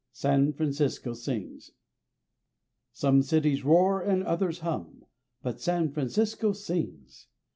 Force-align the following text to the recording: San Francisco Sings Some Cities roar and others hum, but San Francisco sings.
San 0.13 0.51
Francisco 0.53 1.13
Sings 1.13 1.73
Some 2.91 3.21
Cities 3.21 3.63
roar 3.63 4.01
and 4.01 4.23
others 4.23 4.61
hum, 4.61 5.05
but 5.43 5.61
San 5.61 5.91
Francisco 5.91 6.53
sings. 6.53 7.27